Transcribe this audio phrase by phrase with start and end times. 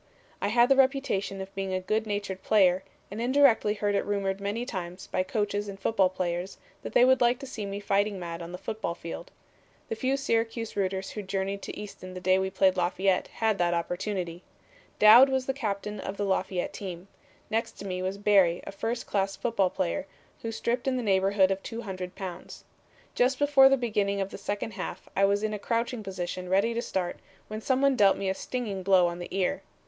[0.41, 4.41] "I had the reputation of being a good natured player, and indirectly heard it rumored
[4.41, 8.19] many times by coaches and football players that they would like to see me fighting
[8.19, 9.29] mad on the football field.
[9.89, 13.75] The few Syracuse rooters who journeyed to Easton the day we played Lafayette had that
[13.75, 14.41] opportunity.
[14.97, 17.07] Dowd was the captain of the Lafayette team.
[17.51, 20.07] Next to me was Barry, a first class football player,
[20.41, 22.63] who stripped in the neighborhood of 200 pounds.
[23.13, 26.73] Just before the beginning of the second half I was in a crouching position ready
[26.73, 29.61] to start, when some one dealt me a stinging blow on the ear.